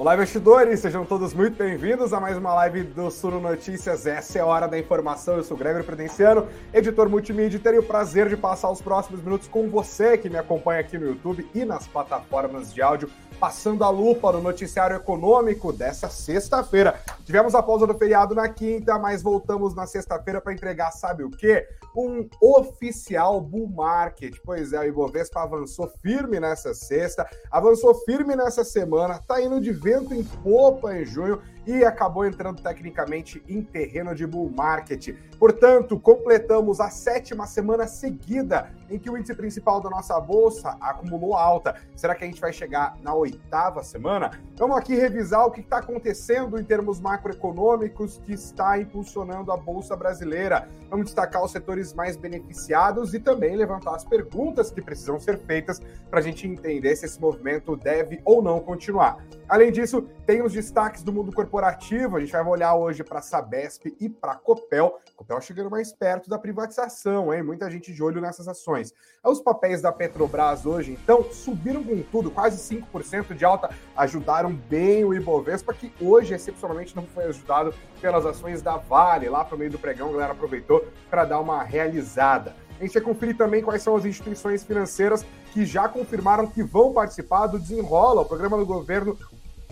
[0.00, 0.80] Olá, investidores!
[0.80, 4.06] Sejam todos muito bem-vindos a mais uma live do Suno Notícias.
[4.06, 5.36] Essa é a hora da informação.
[5.36, 9.22] Eu sou o Gregory Prudenciano, editor multimídia, e terei o prazer de passar os próximos
[9.22, 13.10] minutos com você que me acompanha aqui no YouTube e nas plataformas de áudio,
[13.40, 17.00] passando a lupa no noticiário econômico dessa sexta-feira.
[17.24, 21.30] Tivemos a pausa do feriado na quinta, mas voltamos na sexta-feira para entregar, sabe o
[21.30, 21.66] quê?
[21.96, 24.36] Um oficial bull market.
[24.44, 29.72] Pois é, o Ibovespa avançou firme nessa sexta, avançou firme nessa semana, tá indo de
[29.72, 35.14] vento em popa em junho e acabou entrando tecnicamente em terreno de bull market.
[35.38, 41.34] Portanto, completamos a sétima semana seguida em que o índice principal da nossa bolsa acumulou
[41.34, 41.76] alta.
[41.94, 44.32] Será que a gente vai chegar na oitava semana?
[44.56, 49.94] Vamos aqui revisar o que está acontecendo em termos macroeconômicos que está impulsionando a bolsa
[49.94, 50.68] brasileira.
[50.90, 55.80] Vamos destacar os setores mais beneficiados e também levantar as perguntas que precisam ser feitas
[56.10, 59.24] para a gente entender se esse movimento deve ou não continuar.
[59.48, 61.59] Além disso, tem os destaques do mundo corporativo.
[61.68, 64.98] A gente vai olhar hoje para a Sabesp e para a Copel.
[65.14, 67.42] Copel chegando mais perto da privatização, hein?
[67.42, 68.94] Muita gente de olho nessas ações.
[69.22, 75.04] Os papéis da Petrobras hoje, então, subiram com tudo, quase 5% de alta, ajudaram bem
[75.04, 79.28] o Ibovespa, que hoje, excepcionalmente, não foi ajudado pelas ações da Vale.
[79.28, 82.56] Lá para o meio do pregão, a galera aproveitou para dar uma realizada.
[82.78, 86.94] A gente vai conferir também quais são as instituições financeiras que já confirmaram que vão
[86.94, 89.18] participar do Desenrola, o programa do governo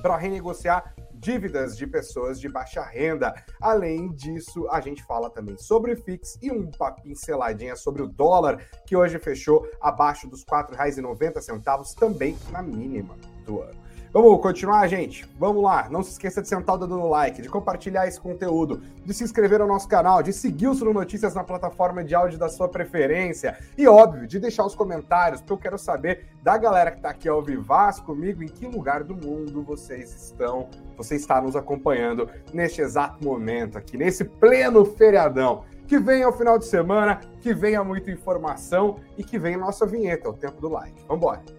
[0.02, 0.95] para renegociar
[1.29, 3.34] dívidas de pessoas de baixa renda.
[3.61, 8.67] Além disso, a gente fala também sobre o Fix e uma pinceladinha sobre o dólar,
[8.87, 13.88] que hoje fechou abaixo dos R$ 4,90, também na mínima do ano.
[14.11, 15.28] Vamos continuar, gente?
[15.39, 15.87] Vamos lá.
[15.91, 19.23] Não se esqueça de sentar o dedo no like, de compartilhar esse conteúdo, de se
[19.23, 22.69] inscrever no nosso canal, de seguir o Suno Notícias na plataforma de áudio da sua
[22.69, 27.11] preferência e, óbvio, de deixar os comentários, porque eu quero saber da galera que está
[27.11, 32.31] aqui ao vivaz comigo em que lugar do mundo vocês estão, você está nos acompanhando
[32.55, 35.64] neste exato momento aqui, nesse pleno feriadão.
[35.86, 40.29] Que venha o final de semana, que venha muita informação e que venha nossa vinheta,
[40.29, 41.02] o tempo do like.
[41.08, 41.58] Vamos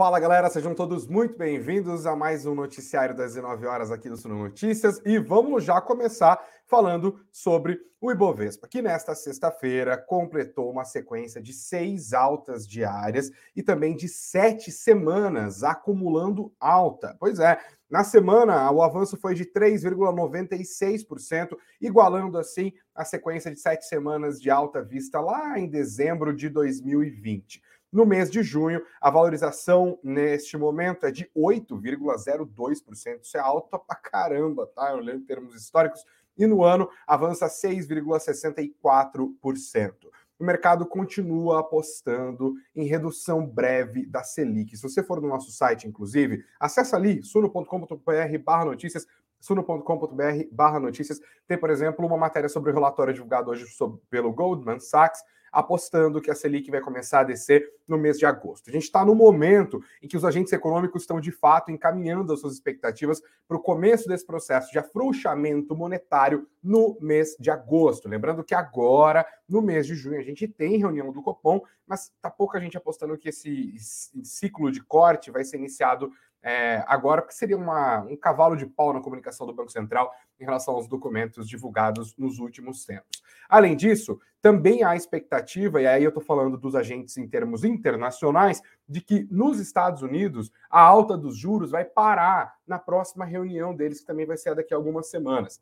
[0.00, 4.16] Fala galera, sejam todos muito bem-vindos a mais um noticiário das 19 horas aqui do
[4.16, 10.86] Suno Notícias e vamos já começar falando sobre o Ibovespa, que nesta sexta-feira completou uma
[10.86, 17.14] sequência de seis altas diárias e também de sete semanas acumulando alta.
[17.20, 17.58] Pois é,
[17.90, 24.48] na semana o avanço foi de 3,96%, igualando assim a sequência de sete semanas de
[24.48, 27.60] alta vista lá em dezembro de 2020.
[27.92, 33.20] No mês de junho, a valorização neste momento é de 8,02%.
[33.22, 34.92] Isso é alto pra caramba, tá?
[34.92, 36.04] Eu lembro em termos históricos.
[36.38, 39.94] E no ano avança 6,64%.
[40.38, 44.74] O mercado continua apostando em redução breve da Selic.
[44.74, 49.06] Se você for no nosso site, inclusive, acessa ali suno.com.br barra notícias,
[49.38, 51.20] suno.com.br barra notícias.
[51.46, 53.66] Tem, por exemplo, uma matéria sobre o relatório divulgado hoje
[54.08, 55.22] pelo Goldman Sachs,
[55.52, 58.68] apostando que a Selic vai começar a descer no mês de agosto.
[58.68, 62.40] A gente está no momento em que os agentes econômicos estão de fato encaminhando as
[62.40, 68.08] suas expectativas para o começo desse processo de afrouxamento monetário no mês de agosto.
[68.08, 72.30] Lembrando que agora, no mês de junho, a gente tem reunião do Copom, mas está
[72.30, 73.74] pouca gente apostando que esse
[74.22, 76.12] ciclo de corte vai ser iniciado
[76.42, 80.44] é, agora, porque seria uma, um cavalo de pau na comunicação do Banco Central em
[80.44, 83.22] relação aos documentos divulgados nos últimos tempos.
[83.48, 88.62] Além disso, também há expectativa, e aí eu estou falando dos agentes em termos internacionais,
[88.88, 94.00] de que nos Estados Unidos a alta dos juros vai parar na próxima reunião deles,
[94.00, 95.60] que também vai ser daqui a algumas semanas.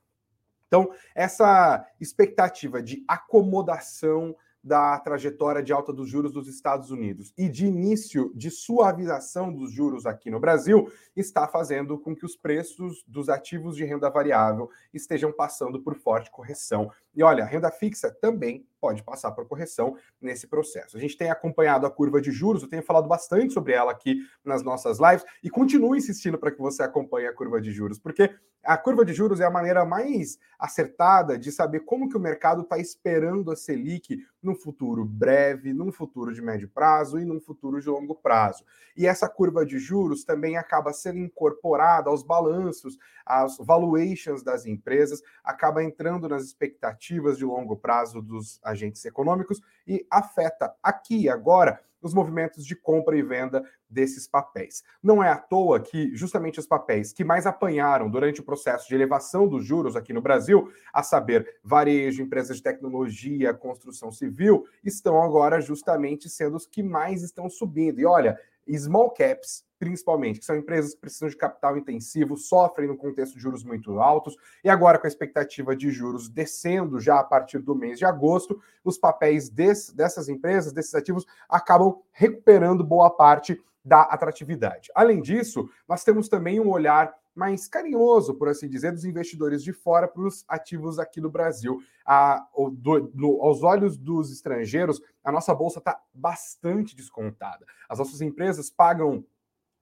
[0.69, 4.37] Então, essa expectativa de acomodação
[4.69, 9.73] da trajetória de alta dos juros dos Estados Unidos e de início de suavização dos
[9.73, 14.71] juros aqui no Brasil está fazendo com que os preços dos ativos de renda variável
[14.93, 16.91] estejam passando por forte correção.
[17.15, 20.97] E olha, a renda fixa também pode passar por correção nesse processo.
[20.97, 24.19] A gente tem acompanhado a curva de juros, eu tenho falado bastante sobre ela aqui
[24.45, 28.33] nas nossas lives e continuo insistindo para que você acompanhe a curva de juros, porque
[28.63, 32.63] a curva de juros é a maneira mais acertada de saber como que o mercado
[32.63, 37.81] está esperando a Selic no futuro breve, num futuro de médio prazo e num futuro
[37.81, 38.65] de longo prazo.
[38.97, 45.23] E essa curva de juros também acaba sendo incorporada aos balanços, às valuations das empresas,
[45.43, 52.15] acaba entrando nas expectativas de longo prazo dos agentes econômicos e afeta aqui agora os
[52.15, 54.83] movimentos de compra e venda desses papéis.
[55.03, 58.95] Não é à toa que justamente os papéis que mais apanharam durante o processo de
[58.95, 65.23] elevação dos juros aqui no Brasil, a saber, varejo, empresas de tecnologia, construção civil, estão
[65.23, 68.01] agora justamente sendo os que mais estão subindo.
[68.01, 68.39] E olha,
[68.77, 73.41] small caps, principalmente, que são empresas que precisam de capital intensivo, sofrem no contexto de
[73.41, 77.75] juros muito altos, e agora com a expectativa de juros descendo já a partir do
[77.75, 84.03] mês de agosto, os papéis desse, dessas empresas, desses ativos, acabam recuperando boa parte da
[84.03, 84.91] atratividade.
[84.95, 89.73] Além disso, nós temos também um olhar mais carinhoso, por assim dizer, dos investidores de
[89.73, 91.81] fora para os ativos aqui do Brasil.
[92.05, 97.65] A, do, do, aos olhos dos estrangeiros, a nossa bolsa está bastante descontada.
[97.89, 99.25] As nossas empresas pagam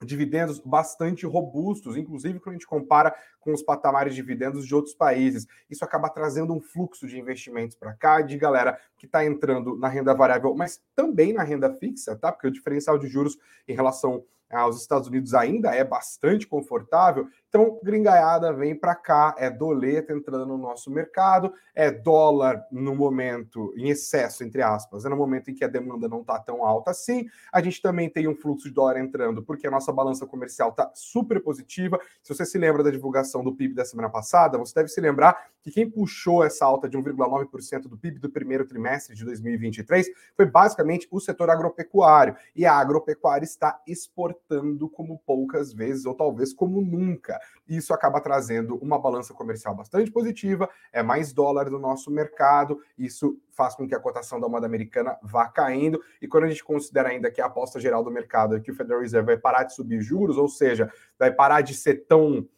[0.04, 4.94] dividendos bastante robustos, inclusive quando a gente compara com os patamares de dividendos de outros
[4.94, 5.46] países.
[5.70, 9.88] Isso acaba trazendo um fluxo de investimentos para cá, de galera que está entrando na
[9.88, 12.30] renda variável, mas também na renda fixa, tá?
[12.30, 17.28] Porque o diferencial de juros em relação aos Estados Unidos ainda é bastante confortável.
[17.56, 23.72] Então, gringaiada vem para cá, é doleta entrando no nosso mercado, é dólar no momento
[23.78, 26.90] em excesso, entre aspas, é no momento em que a demanda não está tão alta
[26.90, 27.24] assim.
[27.50, 30.90] A gente também tem um fluxo de dólar entrando, porque a nossa balança comercial está
[30.92, 31.98] super positiva.
[32.22, 35.46] Se você se lembra da divulgação do PIB da semana passada, você deve se lembrar
[35.62, 40.44] que quem puxou essa alta de 1,9% do PIB do primeiro trimestre de 2023 foi
[40.44, 42.36] basicamente o setor agropecuário.
[42.54, 47.40] E a agropecuária está exportando como poucas vezes, ou talvez como nunca.
[47.68, 53.38] Isso acaba trazendo uma balança comercial bastante positiva, é mais dólar no nosso mercado, isso
[53.50, 56.00] faz com que a cotação da moeda americana vá caindo.
[56.20, 58.74] E quando a gente considera ainda que a aposta geral do mercado é que o
[58.74, 62.48] Federal Reserve vai parar de subir juros, ou seja, vai parar de ser tão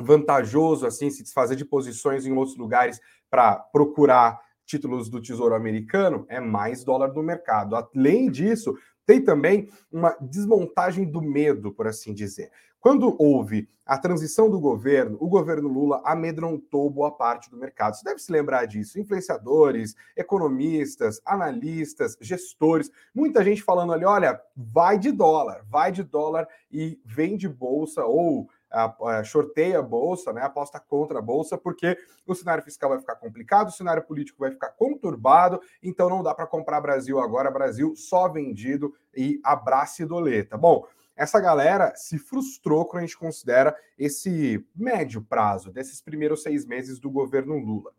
[0.00, 6.26] vantajoso assim se desfazer de posições em outros lugares para procurar títulos do Tesouro Americano,
[6.28, 7.74] é mais dólar no mercado.
[7.74, 8.76] Além disso,
[9.08, 12.50] tem também uma desmontagem do medo, por assim dizer.
[12.78, 17.96] Quando houve a transição do governo, o governo Lula amedrontou boa parte do mercado.
[17.96, 19.00] Você deve se lembrar disso.
[19.00, 26.46] Influenciadores, economistas, analistas, gestores, muita gente falando ali: olha, vai de dólar, vai de dólar
[26.70, 31.96] e vem de bolsa ou a, shorteia a bolsa, né, aposta contra a bolsa, porque
[32.26, 36.34] o cenário fiscal vai ficar complicado, o cenário político vai ficar conturbado, então não dá
[36.34, 40.56] para comprar Brasil agora, Brasil só vendido e abrace doleta.
[40.56, 40.86] Bom,
[41.16, 47.00] essa galera se frustrou quando a gente considera esse médio prazo desses primeiros seis meses
[47.00, 47.92] do governo Lula.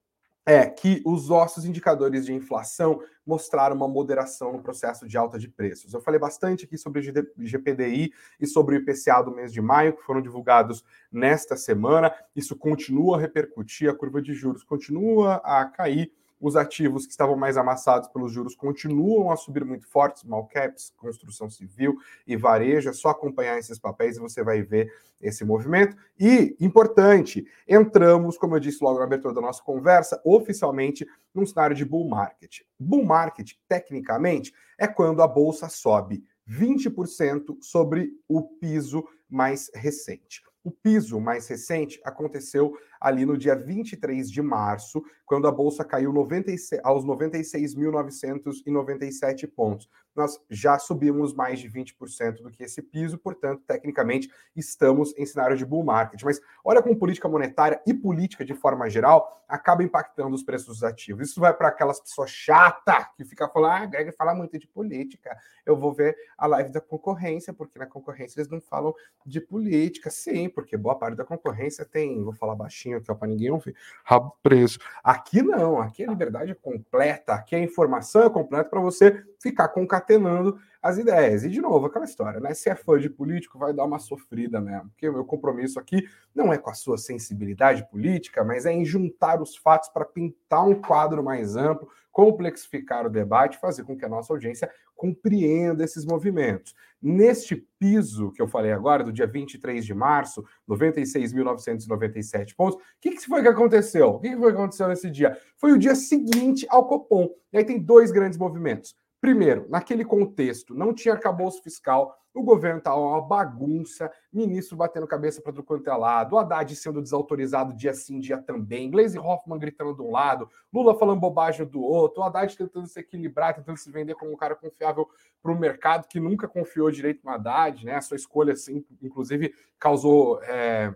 [0.46, 5.48] é que os nossos indicadores de inflação mostraram uma moderação no processo de alta de
[5.48, 5.92] preços.
[5.92, 9.92] Eu falei bastante aqui sobre o GPDI e sobre o IPCA do mês de maio,
[9.92, 12.12] que foram divulgados nesta semana.
[12.34, 16.10] Isso continua a repercutir, a curva de juros continua a cair
[16.40, 20.92] os ativos que estavam mais amassados pelos juros continuam a subir muito forte, small caps,
[20.96, 22.88] construção civil e varejo.
[22.88, 25.96] É só acompanhar esses papéis e você vai ver esse movimento.
[26.18, 31.76] E, importante, entramos, como eu disse logo na abertura da nossa conversa, oficialmente num cenário
[31.76, 32.62] de bull market.
[32.78, 40.42] Bull market, tecnicamente, é quando a bolsa sobe 20% sobre o piso mais recente.
[40.62, 46.12] O piso mais recente aconteceu ali no dia 23 de março, quando a bolsa caiu
[46.12, 49.88] 96, aos 96.997 pontos.
[50.20, 55.56] Nós já subimos mais de 20% do que esse piso, portanto, tecnicamente, estamos em cenário
[55.56, 56.22] de bull market.
[56.22, 60.84] Mas olha como política monetária e política de forma geral acaba impactando os preços dos
[60.84, 61.28] ativos.
[61.28, 65.36] Isso vai para aquelas pessoas chatas que ficam falando, ah, Greg fala muito de política.
[65.66, 68.94] Eu vou ver a live da concorrência, porque na concorrência eles não falam
[69.26, 70.08] de política.
[70.10, 73.74] Sim, porque boa parte da concorrência tem, vou falar baixinho aqui, para ninguém ouvir,
[74.04, 74.78] rabo preso.
[75.02, 79.68] Aqui não, aqui a liberdade é completa, aqui a informação é completa para você ficar
[80.10, 81.44] concatenando as ideias.
[81.44, 82.54] E, de novo, aquela história, né?
[82.54, 84.88] Se é fã de político, vai dar uma sofrida mesmo.
[84.90, 88.84] Porque o meu compromisso aqui não é com a sua sensibilidade política, mas é em
[88.84, 94.04] juntar os fatos para pintar um quadro mais amplo, complexificar o debate, fazer com que
[94.04, 96.74] a nossa audiência compreenda esses movimentos.
[97.00, 103.12] Neste piso que eu falei agora, do dia 23 de março, 96.997 pontos, o que,
[103.12, 104.08] que foi que aconteceu?
[104.08, 105.38] O que, que foi que aconteceu nesse dia?
[105.56, 107.30] Foi o dia seguinte ao Copom.
[107.52, 108.94] E aí tem dois grandes movimentos.
[109.20, 115.42] Primeiro, naquele contexto, não tinha arcabouço fiscal, o governo estava uma bagunça, ministro batendo cabeça
[115.42, 119.94] para tudo quanto é lado, Haddad sendo desautorizado dia sim, dia também, Gleisi Hoffmann gritando
[119.94, 124.14] de um lado, Lula falando bobagem do outro, Haddad tentando se equilibrar, tentando se vender
[124.14, 125.06] como um cara confiável
[125.42, 127.96] para o mercado que nunca confiou direito no Haddad, né?
[127.96, 130.42] A sua escolha, assim, inclusive, causou.
[130.44, 130.94] É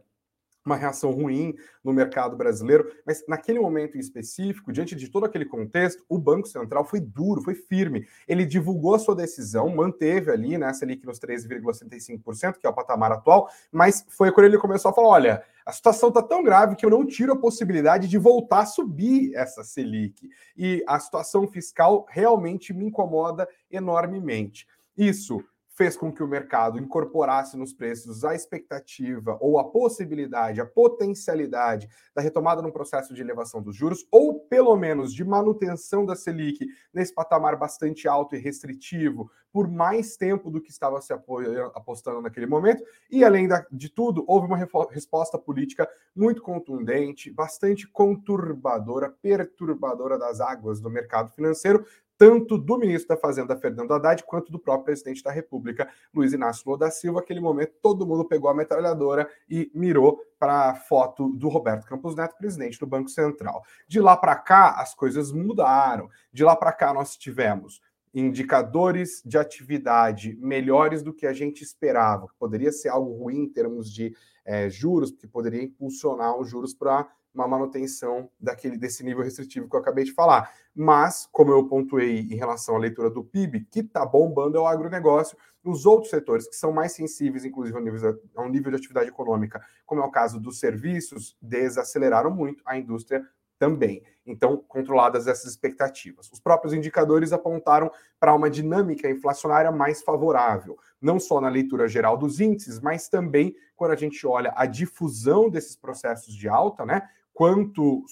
[0.65, 5.45] uma reação ruim no mercado brasileiro, mas naquele momento em específico, diante de todo aquele
[5.45, 8.07] contexto, o Banco Central foi duro, foi firme.
[8.27, 13.13] Ele divulgou a sua decisão, manteve ali, né, Selic nos 13,65%, que é o patamar
[13.13, 16.85] atual, mas foi quando ele começou a falar: olha, a situação está tão grave que
[16.85, 20.29] eu não tiro a possibilidade de voltar a subir essa Selic.
[20.57, 24.67] E a situação fiscal realmente me incomoda enormemente.
[24.97, 25.45] Isso
[25.75, 31.89] fez com que o mercado incorporasse nos preços a expectativa ou a possibilidade, a potencialidade
[32.15, 36.67] da retomada no processo de elevação dos juros, ou pelo menos de manutenção da Selic
[36.93, 42.47] nesse patamar bastante alto e restritivo por mais tempo do que estava se apostando naquele
[42.47, 42.83] momento.
[43.11, 44.59] E além de tudo, houve uma
[44.91, 53.09] resposta política muito contundente, bastante conturbadora, perturbadora das águas do mercado financeiro, tanto do ministro
[53.09, 57.21] da Fazenda, Fernando Haddad, quanto do próprio presidente da República, Luiz Inácio Lula da Silva.
[57.21, 62.15] Aquele momento, todo mundo pegou a metralhadora e mirou para a foto do Roberto Campos
[62.15, 63.63] Neto, presidente do Banco Central.
[63.89, 66.09] De lá para cá, as coisas mudaram.
[66.33, 67.81] De lá para cá, nós tivemos
[68.15, 73.93] indicadores de atividade melhores do que a gente esperava, poderia ser algo ruim em termos
[73.93, 79.69] de é, juros, porque poderia impulsionar os juros para uma manutenção daquele desse nível restritivo
[79.69, 80.53] que eu acabei de falar.
[80.75, 84.67] Mas, como eu pontuei em relação à leitura do PIB, que está bombando é o
[84.67, 89.09] agronegócio, os outros setores que são mais sensíveis, inclusive, ao nível, ao nível de atividade
[89.09, 93.25] econômica, como é o caso dos serviços, desaceleraram muito, a indústria
[93.59, 94.03] também.
[94.27, 96.31] Então, controladas essas expectativas.
[96.33, 102.17] Os próprios indicadores apontaram para uma dinâmica inflacionária mais favorável, não só na leitura geral
[102.17, 107.09] dos índices, mas também quando a gente olha a difusão desses processos de alta, né?
[107.35, 108.05] Quanto,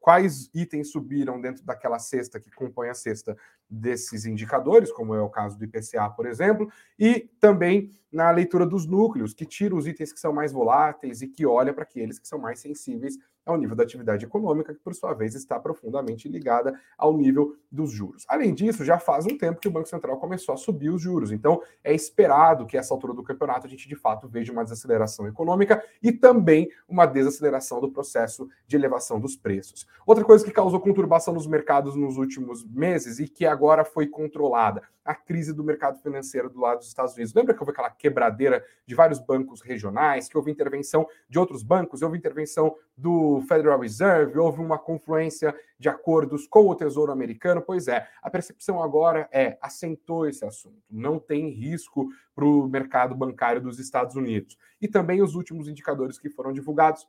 [0.00, 3.36] quais itens subiram dentro daquela cesta que compõe a cesta
[3.68, 6.68] desses indicadores, como é o caso do IPCA, por exemplo,
[6.98, 11.28] e também na leitura dos núcleos, que tira os itens que são mais voláteis e
[11.28, 14.94] que olha para aqueles que são mais sensíveis ao nível da atividade econômica, que por
[14.94, 18.24] sua vez está profundamente ligada ao nível dos juros.
[18.28, 21.32] Além disso, já faz um tempo que o Banco Central começou a subir os juros,
[21.32, 25.26] então é esperado que essa altura do campeonato a gente de fato veja uma desaceleração
[25.26, 29.86] econômica e também uma desaceleração do processo de elevação dos preços.
[30.06, 34.82] Outra coisa que causou conturbação nos mercados nos últimos meses e que agora foi controlada,
[35.04, 37.34] a crise do mercado financeiro do lado dos Estados Unidos.
[37.34, 42.02] Lembra que houve aquela quebradeira de vários bancos regionais, que houve intervenção de outros bancos,
[42.02, 47.62] houve intervenção do Federal Reserve, houve uma confluência de acordos com o Tesouro Americano?
[47.62, 53.14] Pois é, a percepção agora é assentou esse assunto, não tem risco para o mercado
[53.14, 54.58] bancário dos Estados Unidos.
[54.80, 57.06] E também os últimos indicadores que foram divulgados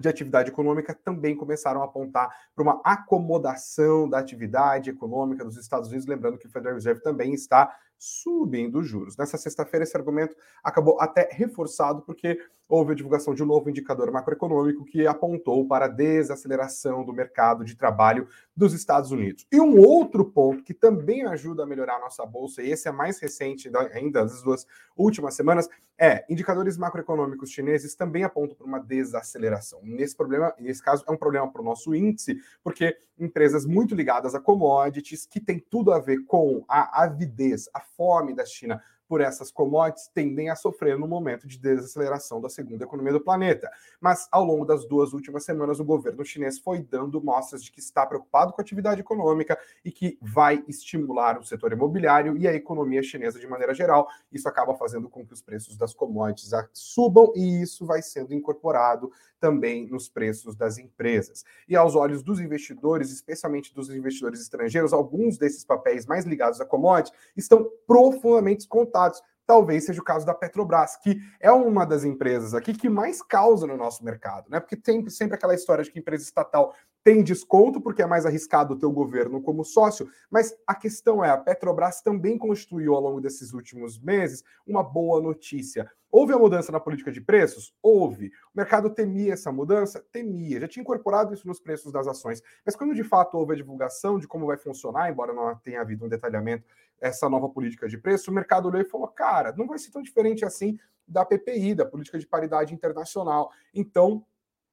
[0.00, 5.88] de atividade econômica também começaram a apontar para uma acomodação da atividade econômica dos Estados
[5.88, 9.16] Unidos, lembrando que o Federal Reserve também está subindo os juros.
[9.16, 12.40] Nessa sexta-feira, esse argumento acabou até reforçado, porque
[12.72, 17.66] houve a divulgação de um novo indicador macroeconômico que apontou para a desaceleração do mercado
[17.66, 18.26] de trabalho
[18.56, 19.46] dos Estados Unidos.
[19.52, 22.90] E um outro ponto que também ajuda a melhorar a nossa bolsa, e esse é
[22.90, 28.80] mais recente ainda das duas últimas semanas, é indicadores macroeconômicos chineses também apontam para uma
[28.80, 29.80] desaceleração.
[29.82, 34.34] Nesse problema, nesse caso, é um problema para o nosso índice, porque empresas muito ligadas
[34.34, 38.82] a commodities, que tem tudo a ver com a avidez, a fome da China
[39.12, 43.70] por essas commodities tendem a sofrer no momento de desaceleração da segunda economia do planeta.
[44.00, 47.78] Mas ao longo das duas últimas semanas, o governo chinês foi dando mostras de que
[47.78, 52.54] está preocupado com a atividade econômica e que vai estimular o setor imobiliário e a
[52.54, 54.08] economia chinesa de maneira geral.
[54.32, 59.12] Isso acaba fazendo com que os preços das commodities subam e isso vai sendo incorporado
[59.42, 61.44] também nos preços das empresas.
[61.68, 66.64] E aos olhos dos investidores, especialmente dos investidores estrangeiros, alguns desses papéis mais ligados a
[66.64, 69.01] commodities estão profundamente descontados
[69.46, 73.66] talvez seja o caso da Petrobras, que é uma das empresas aqui que mais causa
[73.66, 74.60] no nosso mercado, né?
[74.60, 78.78] Porque tem sempre aquela história de que empresa estatal tem desconto porque é mais arriscado
[78.78, 83.20] ter o governo como sócio, mas a questão é, a Petrobras também constituiu ao longo
[83.20, 85.90] desses últimos meses uma boa notícia.
[86.10, 87.74] Houve a mudança na política de preços?
[87.82, 88.28] Houve.
[88.54, 90.04] O mercado temia essa mudança?
[90.12, 90.60] Temia.
[90.60, 92.42] Já tinha incorporado isso nos preços das ações.
[92.66, 96.04] Mas quando de fato houve a divulgação de como vai funcionar, embora não tenha havido
[96.04, 96.66] um detalhamento,
[97.00, 100.02] essa nova política de preço, o mercado olhou e falou: cara, não vai ser tão
[100.02, 100.78] diferente assim
[101.08, 103.50] da PPI, da política de paridade internacional.
[103.74, 104.24] Então,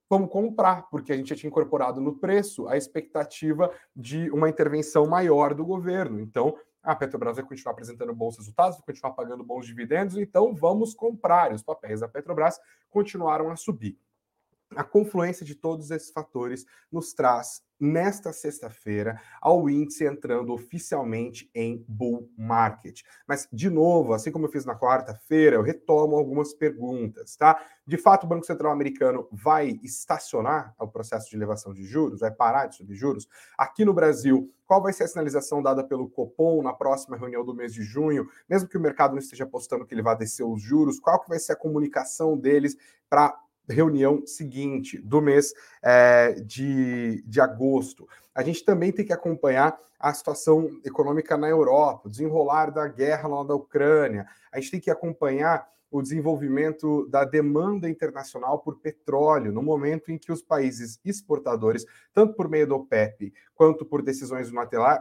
[0.10, 5.06] vamos comprar, porque a gente já tinha incorporado no preço a expectativa de uma intervenção
[5.06, 6.20] maior do governo.
[6.20, 10.94] Então, a Petrobras vai continuar apresentando bons resultados, vai continuar pagando bons dividendos, então vamos
[10.94, 11.52] comprar.
[11.52, 13.98] E os papéis da Petrobras continuaram a subir.
[14.76, 21.84] A confluência de todos esses fatores nos traz nesta sexta-feira ao índice entrando oficialmente em
[21.88, 23.02] bull market.
[23.28, 27.60] Mas de novo, assim como eu fiz na quarta-feira, eu retomo algumas perguntas, tá?
[27.88, 32.32] De fato, o Banco Central americano vai estacionar o processo de elevação de juros, vai
[32.32, 33.28] parar de subir juros?
[33.58, 37.56] Aqui no Brasil, qual vai ser a sinalização dada pelo Copom na próxima reunião do
[37.56, 38.28] mês de junho?
[38.48, 41.30] Mesmo que o mercado não esteja apostando que ele vai descer os juros, qual que
[41.30, 42.76] vai ser a comunicação deles
[43.10, 43.36] para
[43.74, 48.08] reunião seguinte do mês é, de, de agosto.
[48.34, 53.28] A gente também tem que acompanhar a situação econômica na Europa, o desenrolar da guerra
[53.28, 54.26] lá da Ucrânia.
[54.52, 60.18] A gente tem que acompanhar o desenvolvimento da demanda internacional por petróleo, no momento em
[60.18, 64.50] que os países exportadores, tanto por meio do OPEP quanto por decisões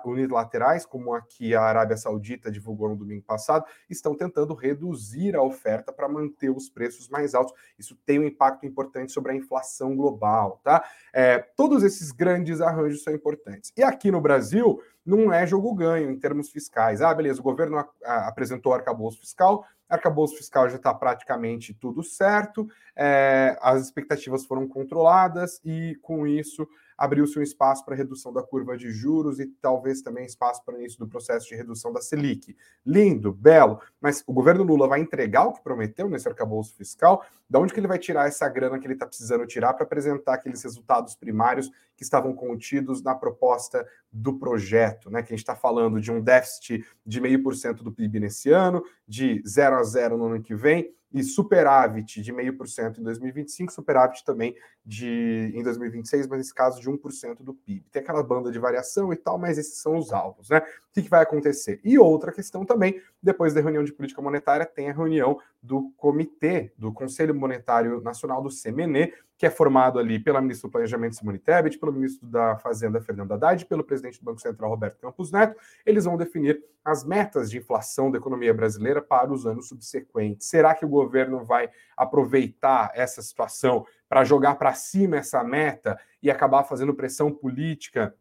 [0.05, 5.43] unilaterais, como a que a Arábia Saudita divulgou no domingo passado, estão tentando reduzir a
[5.43, 7.55] oferta para manter os preços mais altos.
[7.79, 10.85] Isso tem um impacto importante sobre a inflação global, tá?
[11.13, 13.73] É, todos esses grandes arranjos são importantes.
[13.77, 17.01] E aqui no Brasil, não é jogo ganho em termos fiscais.
[17.01, 23.57] Ah, beleza, o governo apresentou arcabouço fiscal, arcabouço fiscal já está praticamente tudo certo, é,
[23.61, 28.91] as expectativas foram controladas e, com isso, abriu-se um espaço para redução da curva de
[28.91, 32.57] juros e talvez também espaço para o início do processo de redução da Selic.
[32.85, 37.25] Lindo, belo, mas o governo Lula vai entregar o que prometeu nesse arcabouço fiscal?
[37.49, 40.35] Da onde que ele vai tirar essa grana que ele está precisando tirar para apresentar
[40.35, 45.21] aqueles resultados primários que estavam contidos na proposta do projeto, né?
[45.21, 48.51] Que a gente está falando de um déficit de meio por cento do PIB nesse
[48.51, 53.73] ano, de 0 a 0 no ano que vem, e superávit de 0,5% em 2025,
[53.73, 57.85] superávit também de em 2026, mas nesse caso de 1% do PIB.
[57.91, 60.59] Tem aquela banda de variação e tal, mas esses são os alvos, né?
[60.59, 61.81] O que, que vai acontecer?
[61.83, 66.73] E outra questão também, depois da reunião de política monetária, tem a reunião do comitê
[66.79, 71.39] do Conselho Monetário Nacional do CMN, que é formado ali pela ministra do Planejamento Simone
[71.39, 75.55] Tebet, pelo ministro da Fazenda Fernando Haddad, pelo presidente do Banco Central Roberto Campos Neto.
[75.85, 80.49] Eles vão definir as metas de inflação da economia brasileira para os anos subsequentes.
[80.49, 86.31] Será que o governo vai aproveitar essa situação para jogar para cima essa meta e
[86.31, 88.15] acabar fazendo pressão política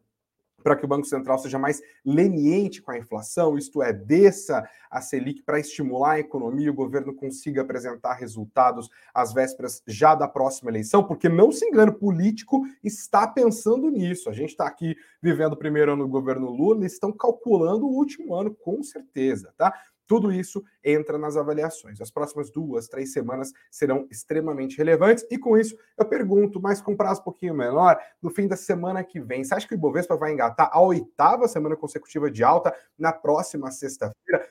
[0.68, 5.00] para que o Banco Central seja mais leniente com a inflação, isto é, desça a
[5.00, 10.28] Selic para estimular a economia e o governo consiga apresentar resultados às vésperas já da
[10.28, 14.28] próxima eleição, porque não se engane, político está pensando nisso.
[14.28, 17.94] A gente está aqui vivendo o primeiro ano do governo Lula, eles estão calculando o
[17.94, 19.72] último ano, com certeza, tá?
[20.08, 22.00] Tudo isso entra nas avaliações.
[22.00, 25.24] As próximas duas, três semanas serão extremamente relevantes.
[25.30, 29.04] E com isso, eu pergunto, mas com prazo um pouquinho menor, no fim da semana
[29.04, 32.74] que vem, você acha que o Ibovespa vai engatar a oitava semana consecutiva de alta
[32.98, 34.48] na próxima sexta-feira?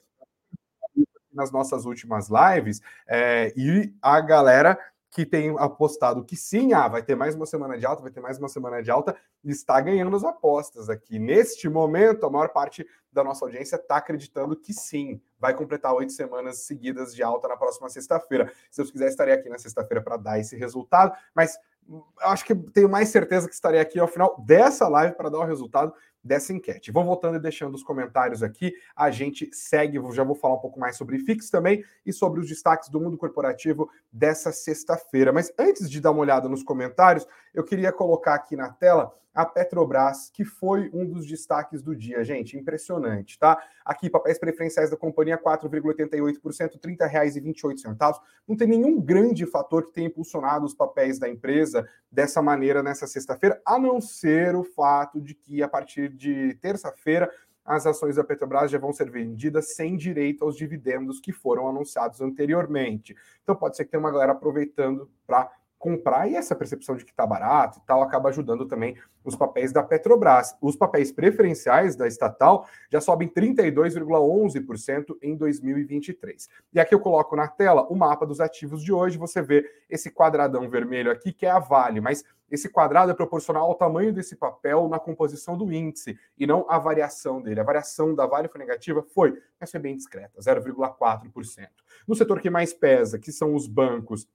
[1.33, 4.77] Nas nossas últimas lives, é, e a galera
[5.17, 8.19] que tem apostado que sim, ah, vai ter mais uma semana de alta, vai ter
[8.21, 11.17] mais uma semana de alta, está ganhando as apostas aqui.
[11.17, 16.11] Neste momento, a maior parte da nossa audiência está acreditando que sim, vai completar oito
[16.11, 18.53] semanas seguidas de alta na próxima sexta-feira.
[18.69, 21.57] Se eu quiser, estarei aqui na sexta-feira para dar esse resultado, mas
[21.89, 25.39] eu acho que tenho mais certeza que estarei aqui ao final dessa live para dar
[25.39, 26.91] o resultado dessa enquete.
[26.91, 28.73] Vou voltando e deixando os comentários aqui.
[28.95, 32.47] A gente segue, já vou falar um pouco mais sobre FIX também e sobre os
[32.47, 35.31] destaques do mundo corporativo dessa sexta-feira.
[35.31, 39.45] Mas antes de dar uma olhada nos comentários, eu queria colocar aqui na tela a
[39.45, 43.55] Petrobras, que foi um dos destaques do dia, gente, impressionante, tá?
[43.85, 48.19] Aqui, papéis preferenciais da companhia, 4,88%, R$ 30,28.
[48.47, 53.05] Não tem nenhum grande fator que tenha impulsionado os papéis da empresa dessa maneira nessa
[53.05, 57.29] sexta-feira, a não ser o fato de que, a partir de terça-feira,
[57.67, 62.21] as ações da Petrobras já vão ser vendidas sem direito aos dividendos que foram anunciados
[62.21, 63.13] anteriormente.
[63.43, 67.11] Então pode ser que tenha uma galera aproveitando para comprar e essa percepção de que
[67.11, 70.55] está barato e tal acaba ajudando também os papéis da Petrobras.
[70.61, 76.49] Os papéis preferenciais da estatal já sobem 32,11% em 2023.
[76.73, 79.17] E aqui eu coloco na tela o mapa dos ativos de hoje.
[79.17, 83.65] Você vê esse quadradão vermelho aqui que é a Vale, mas esse quadrado é proporcional
[83.65, 87.59] ao tamanho desse papel na composição do índice e não a variação dele.
[87.59, 89.03] A variação da Vale foi negativa?
[89.03, 91.67] Foi, mas foi bem discreta, 0,4%.
[92.07, 94.25] No setor que mais pesa, que são os bancos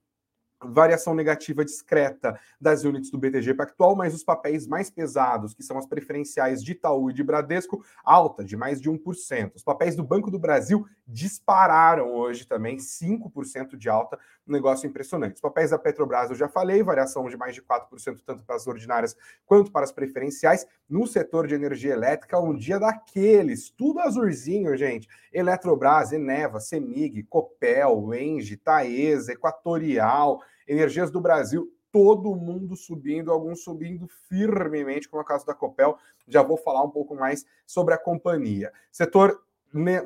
[0.64, 5.78] variação negativa discreta das unidades do BTG Pactual, mas os papéis mais pesados, que são
[5.78, 9.52] as preferenciais de Itaú e de Bradesco, alta de mais de 1%.
[9.54, 15.36] Os papéis do Banco do Brasil dispararam hoje também, 5% de alta, um negócio impressionante.
[15.36, 18.66] Os papéis da Petrobras eu já falei, variação de mais de 4%, tanto para as
[18.66, 20.66] ordinárias quanto para as preferenciais.
[20.88, 25.08] No setor de energia elétrica, um dia daqueles, tudo azulzinho, gente.
[25.32, 34.08] Eletrobras, Eneva, Semig, Copel, Engie, Taesa, Equatorial, Energias do Brasil, todo mundo subindo, alguns subindo
[34.28, 35.96] firmemente, como é o caso da Copel.
[36.26, 38.72] Já vou falar um pouco mais sobre a companhia.
[38.90, 39.42] Setor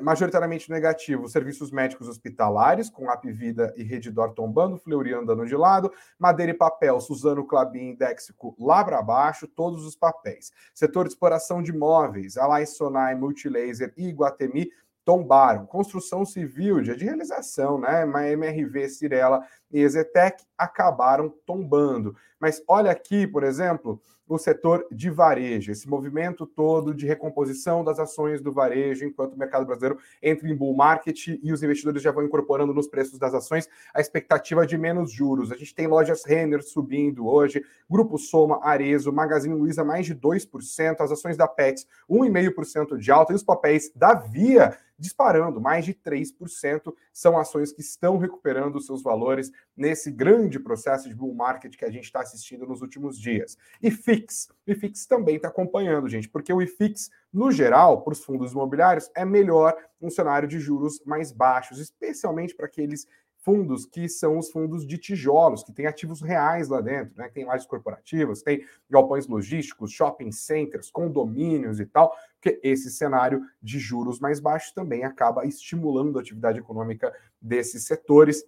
[0.01, 6.53] majoritariamente negativo, serviços médicos hospitalares, com Apvida e Redditor tombando, Fleury andando de lado, Madeira
[6.53, 10.51] e Papel, Suzano, Clabin, Dexico lá para baixo, todos os papéis.
[10.73, 14.71] Setor de exploração de imóveis, Alai Sonai, Multilaser e Iguatemi
[15.03, 15.65] tombaram.
[15.65, 18.03] Construção civil, dia de realização, né?
[18.33, 22.15] MRV, Cirela e Ezetec acabaram tombando.
[22.39, 27.97] Mas olha aqui, por exemplo, o setor de varejo, esse movimento todo de recomposição das
[27.97, 32.11] ações do varejo, enquanto o mercado brasileiro entra em bull market e os investidores já
[32.11, 35.51] vão incorporando nos preços das ações a expectativa de menos juros.
[35.51, 40.97] A gente tem lojas Renner subindo hoje, Grupo Soma, Arezo, Magazine Luiza mais de 2%,
[40.99, 45.93] as ações da Pets 1,5% de alta e os papéis da Via disparando, mais de
[45.93, 46.93] 3%.
[47.13, 51.91] São ações que estão recuperando seus valores nesse grande processo de bull market que a
[51.91, 53.57] gente está assistindo nos últimos dias.
[53.81, 58.23] E FIX, o IFIX também está acompanhando, gente, porque o IFIX, no geral, para os
[58.23, 63.05] fundos imobiliários, é melhor um cenário de juros mais baixos, especialmente para aqueles
[63.47, 67.29] fundos que são os fundos de tijolos, que têm ativos reais lá dentro, né?
[67.29, 73.79] Tem lajes corporativas, tem galpões logísticos, shopping centers, condomínios e tal, porque esse cenário de
[73.79, 78.43] juros mais baixos também acaba estimulando a atividade econômica desses setores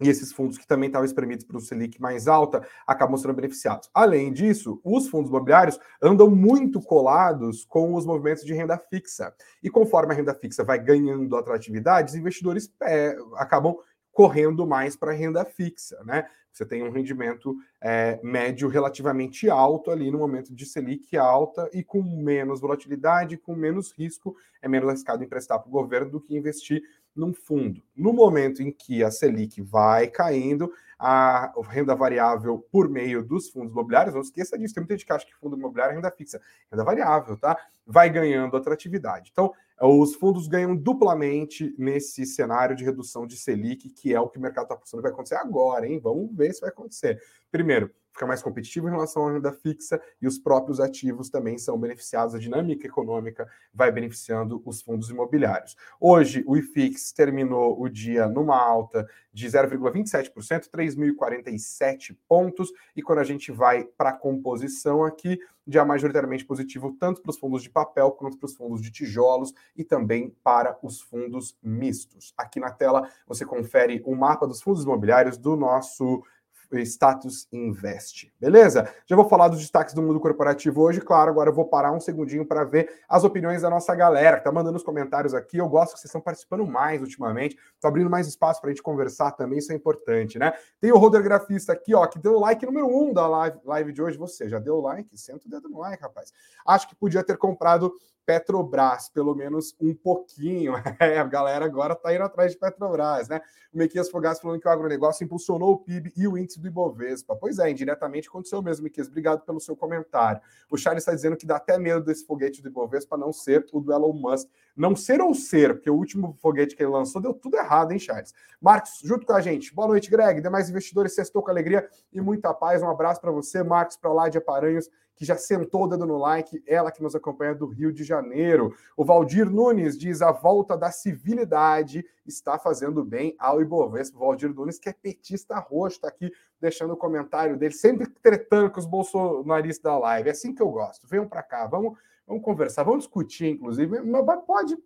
[0.00, 3.90] e esses fundos que também estavam espremidos para o Selic mais alta acabam sendo beneficiados.
[3.92, 9.34] Além disso, os fundos imobiliários andam muito colados com os movimentos de renda fixa.
[9.62, 13.76] E conforme a renda fixa vai ganhando atratividade, os investidores é, acabam
[14.12, 16.28] correndo mais para renda fixa, né?
[16.52, 21.84] Você tem um rendimento é, médio relativamente alto ali no momento de Selic alta e
[21.84, 26.36] com menos volatilidade, com menos risco, é menos arriscado emprestar para o governo do que
[26.36, 26.82] investir
[27.14, 27.82] num fundo.
[27.96, 33.72] No momento em que a Selic vai caindo, a renda variável por meio dos fundos
[33.72, 36.40] imobiliários, não esqueça disso, tem muita gente que acha que fundo imobiliário é renda fixa,
[36.70, 37.56] renda variável, tá?
[37.86, 39.30] Vai ganhando atratividade.
[39.32, 44.38] Então, os fundos ganham duplamente nesse cenário de redução de Selic, que é o que
[44.38, 46.00] o mercado está pensando vai acontecer agora, hein?
[46.02, 47.22] Vamos ver se vai acontecer.
[47.50, 51.78] Primeiro, fica mais competitivo em relação à renda fixa e os próprios ativos também são
[51.78, 55.76] beneficiados, a dinâmica econômica vai beneficiando os fundos imobiliários.
[56.00, 63.24] Hoje, o IFIX terminou o dia numa alta de 0,27%, 3.047 pontos, e quando a
[63.24, 68.10] gente vai para a composição aqui, já majoritariamente positivo tanto para os fundos de papel
[68.12, 72.32] quanto para os fundos de tijolos e também para os fundos mistos.
[72.36, 76.24] Aqui na tela você confere o mapa dos fundos imobiliários do nosso
[76.72, 78.32] Status Invest.
[78.38, 78.88] Beleza?
[79.06, 81.30] Já vou falar dos destaques do mundo corporativo hoje, claro.
[81.30, 84.52] Agora eu vou parar um segundinho para ver as opiniões da nossa galera que tá
[84.52, 85.58] mandando os comentários aqui.
[85.58, 88.82] Eu gosto que vocês estão participando mais ultimamente, tô abrindo mais espaço para a gente
[88.82, 90.52] conversar também, isso é importante, né?
[90.80, 93.92] Tem o Roder Grafista aqui, ó, que deu o like número um da live, live
[93.92, 94.18] de hoje.
[94.18, 95.16] Você já deu o like?
[95.18, 96.32] Senta o dedo no like, rapaz.
[96.66, 97.92] Acho que podia ter comprado
[98.28, 100.74] Petrobras, pelo menos um pouquinho.
[101.00, 103.40] É, a galera agora está indo atrás de Petrobras, né?
[103.72, 107.36] O Mequias Fogas falando que o agronegócio impulsionou o PIB e o índice do Ibovespa.
[107.36, 109.06] Pois é, indiretamente aconteceu mesmo, Mequias.
[109.06, 110.40] Obrigado pelo seu comentário.
[110.70, 113.80] O Charles está dizendo que dá até medo desse foguete do Ibovespa não ser o
[113.80, 114.48] do Elon Musk.
[114.76, 117.98] Não ser ou ser, porque o último foguete que ele lançou deu tudo errado, hein,
[117.98, 118.34] Charles?
[118.60, 119.72] Marcos, junto com a gente.
[119.72, 120.40] Boa noite, Greg.
[120.40, 122.82] Demais investidores, sextou com alegria e muita paz.
[122.82, 126.16] Um abraço para você, Marcos, para lá de Aparanhos que já sentou o dedo no
[126.16, 128.72] like, ela que nos acompanha do Rio de Janeiro.
[128.96, 134.16] O Valdir Nunes diz: a volta da civilidade está fazendo bem ao Ibovespa.
[134.16, 138.70] O Valdir Nunes, que é petista roxo, está aqui deixando o comentário dele, sempre tretando
[138.70, 140.28] com os bolsonaristas da live.
[140.28, 141.08] É assim que eu gosto.
[141.08, 144.78] Venham para cá, vamos, vamos conversar, vamos discutir, inclusive, mas pode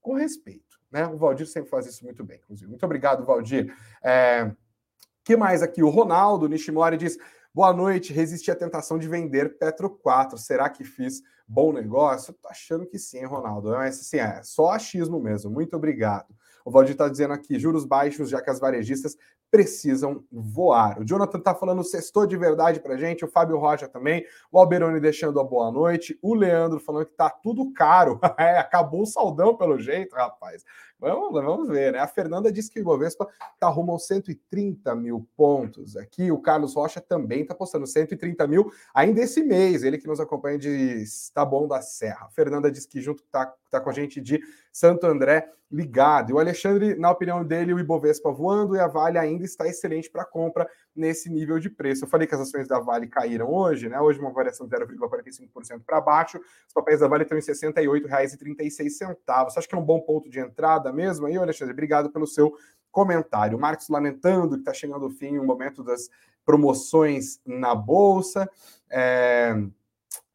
[0.00, 0.78] com respeito.
[0.88, 1.04] Né?
[1.08, 2.70] O Valdir sempre faz isso muito bem, inclusive.
[2.70, 3.74] Muito obrigado, Valdir.
[4.04, 4.52] É...
[5.24, 5.82] que mais aqui?
[5.82, 7.18] O Ronaldo Nishimori diz:
[7.58, 8.12] Boa noite.
[8.12, 10.38] Resisti à tentação de vender Petro 4.
[10.38, 12.32] Será que fiz bom negócio?
[12.32, 13.70] Tô achando que sim, Ronaldo.
[13.70, 15.50] Mas assim, é só achismo mesmo.
[15.50, 16.32] Muito obrigado.
[16.64, 19.16] O Valdir está dizendo aqui: juros baixos, já que as varejistas
[19.50, 21.00] precisam voar.
[21.00, 25.00] O Jonathan está falando sextou de verdade para gente, o Fábio Rocha também, o Alberoni
[25.00, 28.20] deixando a boa noite, o Leandro falando que tá tudo caro.
[28.38, 30.62] É, acabou o saldão pelo jeito, rapaz.
[31.00, 32.00] Vamos, vamos ver, né?
[32.00, 35.96] A Fernanda disse que o Ibovespa está rumo aos 130 mil pontos.
[35.96, 39.84] Aqui o Carlos Rocha também está postando 130 mil ainda esse mês.
[39.84, 41.04] Ele que nos acompanha de
[41.48, 42.26] Bom da Serra.
[42.26, 44.40] A Fernanda disse que junto está tá com a gente de
[44.72, 46.30] Santo André ligado.
[46.30, 50.10] E o Alexandre, na opinião dele, o Ibovespa voando e a Vale ainda está excelente
[50.10, 52.04] para compra nesse nível de preço.
[52.04, 54.00] Eu falei que as ações da Vale caíram hoje, né?
[54.00, 56.38] Hoje uma variação de 0,45% para baixo.
[56.66, 59.16] Os papéis da Vale estão em R$ 68,36.
[59.44, 61.72] Você acha que é um bom ponto de entrada mesmo aí, Alexandre?
[61.72, 62.54] Obrigado pelo seu
[62.90, 63.58] comentário.
[63.58, 66.10] Marcos lamentando que está chegando o fim, o momento das
[66.44, 68.50] promoções na Bolsa.
[68.90, 69.54] É...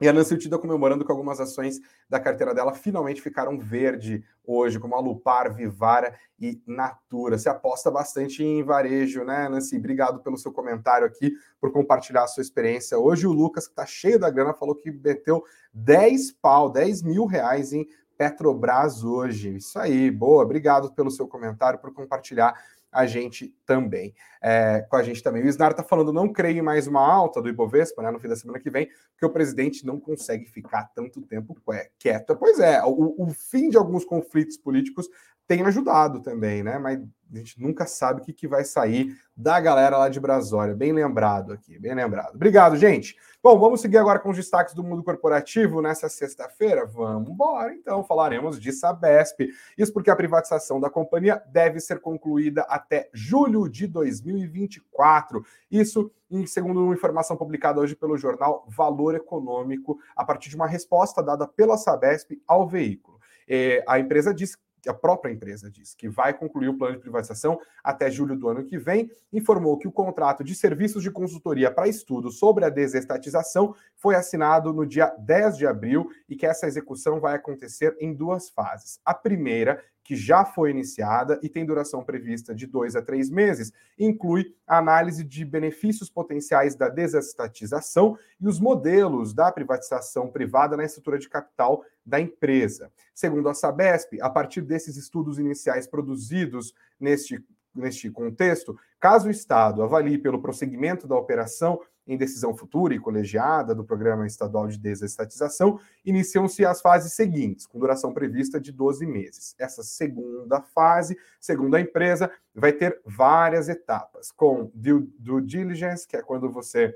[0.02, 4.80] E a Nancy Utida comemorando que algumas ações da carteira dela finalmente ficaram verde hoje,
[4.80, 7.38] como a Lupar, Vivara e Natura.
[7.38, 9.78] Você aposta bastante em varejo, né, Nancy?
[9.78, 12.98] Obrigado pelo seu comentário aqui, por compartilhar a sua experiência.
[12.98, 15.44] Hoje o Lucas, que está cheio da grana, falou que meteu
[15.74, 19.56] 10 pau, 10 mil reais em Petrobras hoje.
[19.56, 20.44] Isso aí, boa.
[20.44, 22.54] Obrigado pelo seu comentário, por compartilhar
[22.94, 24.14] a gente também.
[24.42, 25.42] É, com a gente também.
[25.44, 28.28] O Isnar está falando, não creio em mais uma alta do Ibovespa né, no fim
[28.28, 31.56] da semana que vem, porque o presidente não consegue ficar tanto tempo
[31.98, 32.36] quieto.
[32.36, 35.08] Pois é, o, o fim de alguns conflitos políticos
[35.48, 36.78] tem ajudado também, né?
[36.78, 37.00] Mas
[37.34, 40.76] a gente nunca sabe o que, que vai sair da galera lá de Brasória.
[40.76, 42.36] Bem lembrado aqui, bem lembrado.
[42.36, 43.18] Obrigado, gente.
[43.42, 46.86] Bom, vamos seguir agora com os destaques do mundo corporativo nessa sexta-feira?
[46.86, 48.04] Vamos embora, então.
[48.04, 49.50] Falaremos de Sabesp.
[49.78, 55.44] Isso porque a privatização da companhia deve ser concluída até julho de 2024.
[55.72, 56.12] Isso,
[56.46, 61.48] segundo uma informação publicada hoje pelo jornal Valor Econômico, a partir de uma resposta dada
[61.48, 63.20] pela Sabesp ao veículo.
[63.48, 64.56] É, a empresa diz
[64.90, 68.64] a própria empresa diz que vai concluir o plano de privatização até julho do ano
[68.64, 73.76] que vem, informou que o contrato de serviços de consultoria para estudo sobre a desestatização
[73.96, 78.50] foi assinado no dia 10 de abril e que essa execução vai acontecer em duas
[78.50, 79.00] fases.
[79.06, 83.72] A primeira que já foi iniciada e tem duração prevista de dois a três meses,
[83.98, 90.84] inclui a análise de benefícios potenciais da desestatização e os modelos da privatização privada na
[90.84, 92.92] estrutura de capital da empresa.
[93.16, 99.82] Segundo a Sabesp, a partir desses estudos iniciais produzidos neste, neste contexto, caso o Estado
[99.84, 105.80] avalie pelo prosseguimento da operação em decisão futura e colegiada do Programa Estadual de Desestatização,
[106.06, 109.56] iniciam-se as fases seguintes, com duração prevista de 12 meses.
[109.58, 115.08] Essa segunda fase, segundo a empresa, vai ter várias etapas, com due,
[115.44, 116.96] diligence, que é quando você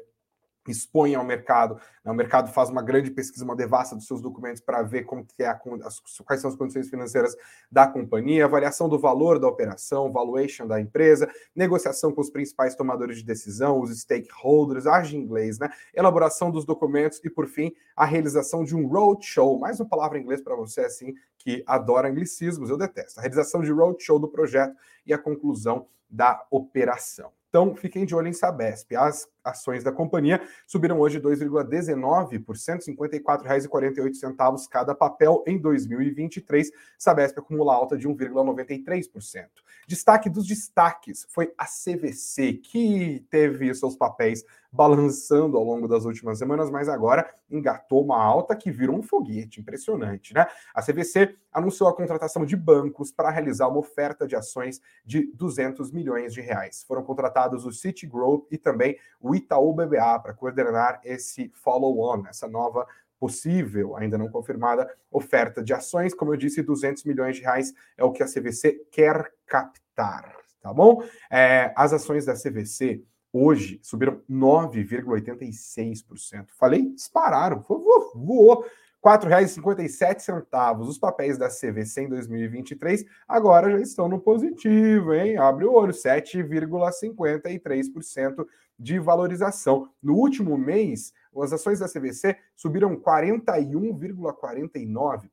[0.71, 2.12] expõe ao mercado, né?
[2.12, 5.43] o mercado faz uma grande pesquisa, uma devassa dos seus documentos para ver como que
[5.43, 7.36] é a, as, quais são as condições financeiras
[7.71, 13.17] da companhia, avaliação do valor da operação, valuation da empresa, negociação com os principais tomadores
[13.17, 15.69] de decisão, os stakeholders, age em inglês, né?
[15.93, 20.21] Elaboração dos documentos e, por fim, a realização de um roadshow, mais uma palavra em
[20.21, 23.19] inglês para você assim que adora anglicismos, eu detesto.
[23.19, 24.75] A realização de roadshow do projeto
[25.06, 27.32] e a conclusão da operação.
[27.49, 28.95] Então, fiquem de olho em Sabesp.
[28.95, 36.72] As, ações da companhia subiram hoje 2,19%, R$ 54,48 cada papel em 2023.
[36.98, 39.48] Sabesp acumula alta de 1,93%.
[39.88, 46.38] Destaque dos destaques foi a CVC, que teve seus papéis balançando ao longo das últimas
[46.38, 50.46] semanas, mas agora engatou uma alta que virou um foguete, impressionante, né?
[50.76, 55.92] A CVC anunciou a contratação de bancos para realizar uma oferta de ações de 200
[55.92, 56.84] milhões de reais.
[56.88, 62.88] Foram contratados o Citigroup e também o Itaú BBA para coordenar esse follow-on, essa nova
[63.19, 66.13] possível, ainda não confirmada, oferta de ações.
[66.13, 70.73] Como eu disse, 200 milhões de reais é o que a CVC quer captar, tá
[70.73, 71.04] bom?
[71.30, 76.47] É, as ações da CVC hoje subiram 9,86%.
[76.58, 78.12] Falei, dispararam, voou.
[78.15, 78.65] voou.
[79.04, 80.80] R$ 4,57.
[80.80, 85.38] Os papéis da CVC em 2023 agora já estão no positivo, hein?
[85.38, 88.43] Abre o olho, 7,53%
[88.78, 89.90] de valorização.
[90.02, 95.30] No último mês, as ações da CVC subiram 41,49%.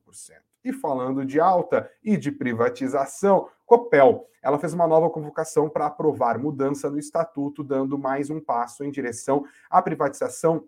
[0.63, 6.39] E falando de alta e de privatização, Copel, ela fez uma nova convocação para aprovar
[6.39, 10.67] mudança no estatuto, dando mais um passo em direção à privatização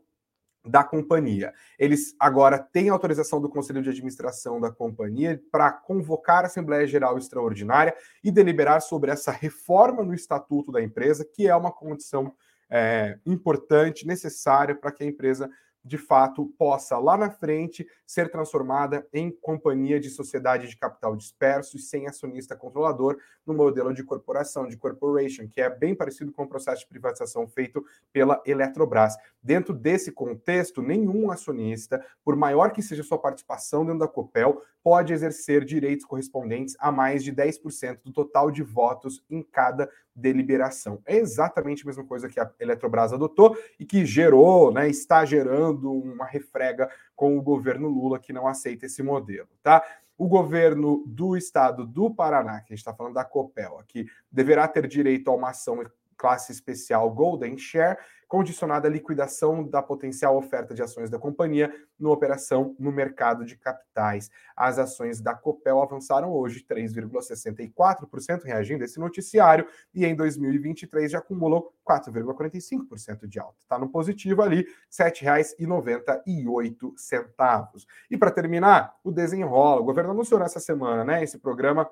[0.67, 1.53] da companhia.
[1.79, 7.17] Eles agora têm autorização do Conselho de Administração da companhia para convocar a Assembleia Geral
[7.17, 12.33] Extraordinária e deliberar sobre essa reforma no estatuto da empresa, que é uma condição
[12.69, 15.49] é, importante, necessária para que a empresa
[15.87, 21.77] de fato possa lá na frente ser transformada em companhia de sociedade de capital disperso
[21.77, 26.43] e sem acionista controlador no modelo de corporação, de corporation, que é bem parecido com
[26.43, 29.15] o processo de privatização feito pela Eletrobras.
[29.41, 35.11] Dentro desse contexto, nenhum acionista, por maior que seja sua participação dentro da Copel, pode
[35.11, 41.01] exercer direitos correspondentes a mais de 10% do total de votos em cada deliberação.
[41.05, 45.91] É exatamente a mesma coisa que a Eletrobras adotou e que gerou, né, está gerando
[45.91, 49.83] uma refrega com o governo Lula que não aceita esse modelo, tá?
[50.17, 54.69] O governo do estado do Paraná, que a gente está falando da Copel aqui, deverá
[54.69, 55.83] ter direito a uma ação
[56.15, 57.97] classe especial Golden Share,
[58.27, 63.55] condicionada à liquidação da potencial oferta de ações da companhia no operação no mercado de
[63.55, 64.29] capitais.
[64.55, 71.19] As ações da Copel avançaram hoje 3,64%, reagindo a esse noticiário, e em 2023 já
[71.19, 73.55] acumulou 4,45% de alta.
[73.61, 77.85] Está no positivo ali, R$ 7,98.
[78.11, 79.79] E para terminar, o desenrola.
[79.81, 81.87] O governo anunciou nessa semana, né, esse programa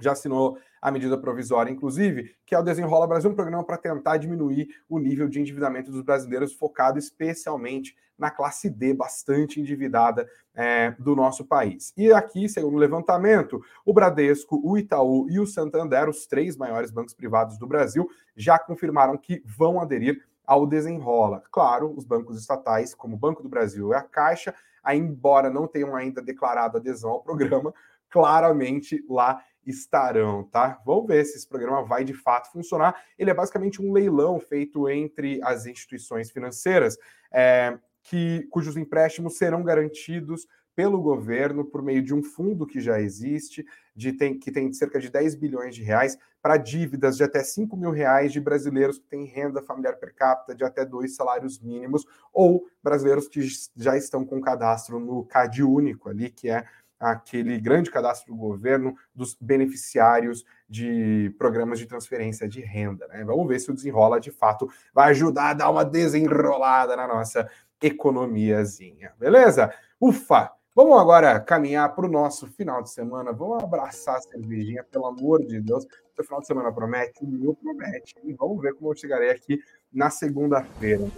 [0.00, 4.16] já assinou a medida provisória, inclusive, que é o Desenrola Brasil, um programa para tentar
[4.16, 10.90] diminuir o nível de endividamento dos brasileiros, focado especialmente na classe D, bastante endividada é,
[10.98, 11.92] do nosso país.
[11.96, 16.90] E aqui, segundo o levantamento, o Bradesco, o Itaú e o Santander, os três maiores
[16.90, 21.42] bancos privados do Brasil, já confirmaram que vão aderir ao desenrola.
[21.50, 24.54] Claro, os bancos estatais, como o Banco do Brasil e a Caixa,
[24.92, 27.72] embora não tenham ainda declarado adesão ao programa,
[28.10, 30.80] claramente lá estarão, tá?
[30.84, 32.94] Vamos ver se esse programa vai de fato funcionar.
[33.18, 36.96] Ele é basicamente um leilão feito entre as instituições financeiras,
[37.32, 43.00] é, que, cujos empréstimos serão garantidos pelo governo por meio de um fundo que já
[43.00, 47.44] existe, de, tem, que tem cerca de 10 bilhões de reais para dívidas de até
[47.44, 51.60] 5 mil reais de brasileiros que têm renda familiar per capita de até dois salários
[51.60, 53.46] mínimos, ou brasileiros que
[53.76, 56.64] já estão com cadastro no CAD único ali, que é
[57.00, 63.08] aquele grande cadastro do governo dos beneficiários de programas de transferência de renda.
[63.08, 63.24] Né?
[63.24, 67.50] Vamos ver se o desenrola de fato vai ajudar a dar uma desenrolada na nossa
[67.80, 69.14] economiazinha.
[69.18, 69.72] Beleza?
[69.98, 70.52] Ufa!
[70.72, 73.32] Vamos agora caminhar para o nosso final de semana.
[73.32, 75.84] Vamos abraçar a cervejinha, pelo amor de Deus.
[76.16, 78.14] O final de semana promete, o meu promete.
[78.22, 79.58] E vamos ver como eu chegarei aqui
[79.92, 81.08] na segunda-feira.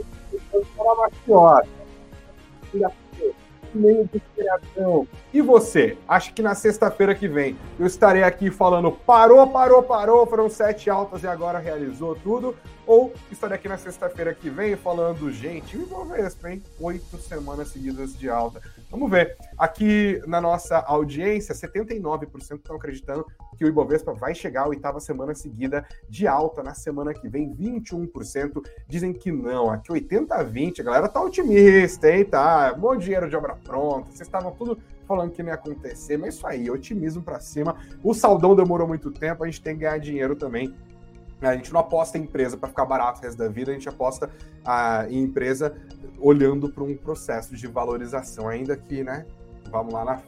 [0.51, 1.15] Vou falar mais
[3.75, 4.23] meio de.
[5.33, 5.97] E você?
[6.07, 10.91] Acha que na sexta-feira que vem eu estarei aqui falando parou, parou, parou, foram sete
[10.91, 12.55] altas e agora realizou tudo?
[12.85, 16.63] Ou estarei aqui na sexta-feira que vem falando, gente, o Ibovespa, hein?
[16.81, 18.61] Oito semanas seguidas de alta.
[18.91, 19.37] Vamos ver.
[19.57, 23.25] Aqui na nossa audiência, 79% estão acreditando
[23.57, 27.55] que o Ibovespa vai chegar a oitava semana seguida de alta na semana que vem.
[27.55, 29.71] 21% dizem que não.
[29.71, 32.25] Aqui 80 a 20, a galera tá otimista, hein?
[32.25, 34.09] Tá, bom dinheiro de obra pronta.
[34.09, 37.77] Vocês estavam tudo falando que não ia acontecer, mas isso aí, otimismo para cima.
[38.03, 40.75] O saldão demorou muito tempo, a gente tem que ganhar dinheiro também
[41.49, 43.89] a gente não aposta em empresa para ficar barato o resto da vida, a gente
[43.89, 44.31] aposta
[44.65, 45.77] ah, em empresa
[46.19, 49.27] olhando para um processo de valorização, ainda que, né?
[49.71, 50.21] Vamos lá na.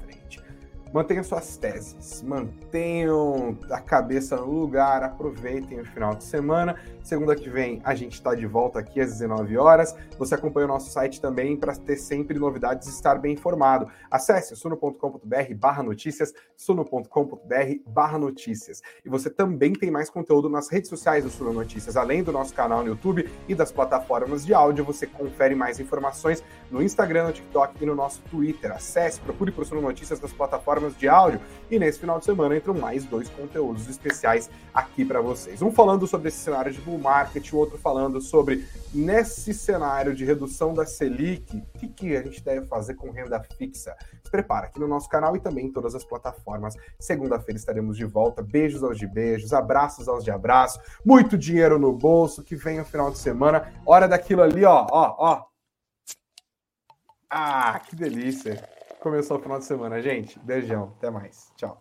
[0.95, 6.77] Mantenham suas teses, mantenham a cabeça no lugar, aproveitem o final de semana.
[7.03, 9.97] Segunda que vem a gente está de volta aqui às 19 horas.
[10.17, 13.89] Você acompanha o nosso site também para ter sempre novidades e estar bem informado.
[14.09, 18.81] Acesse suno.com.br barra notícias, suno.com.br barra notícias.
[19.05, 22.55] E você também tem mais conteúdo nas redes sociais do Suno Notícias, além do nosso
[22.55, 24.85] canal no YouTube e das plataformas de áudio.
[24.85, 28.73] Você confere mais informações no Instagram, no TikTok e no nosso Twitter.
[28.73, 31.41] Acesse, procure por Suno Notícias nas plataformas de áudio.
[31.71, 35.63] E nesse final de semana entram mais dois conteúdos especiais aqui para vocês.
[35.63, 40.25] Um falando sobre esse cenário de bull market, o outro falando sobre nesse cenário de
[40.25, 43.95] redução da Selic, o que, que a gente deve fazer com renda fixa.
[44.25, 46.75] Se prepara aqui no nosso canal e também em todas as plataformas.
[46.99, 48.43] Segunda-feira estaremos de volta.
[48.43, 52.85] Beijos aos de beijos, abraços aos de abraço, muito dinheiro no bolso, que vem o
[52.85, 53.73] final de semana.
[53.87, 55.54] Hora daquilo ali, ó, ó, ó.
[57.31, 58.69] Ah, que delícia.
[59.01, 60.39] Começou o final de semana, gente.
[60.41, 61.53] Beijão, até mais.
[61.57, 61.81] Tchau.